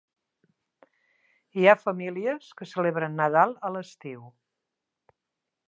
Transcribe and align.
Hi 1.59 1.67
ha 1.67 1.75
famílies 1.81 2.49
que 2.61 2.69
celebren 2.71 3.21
Nadal 3.23 3.53
a 3.69 3.71
l'estiu. 3.77 4.25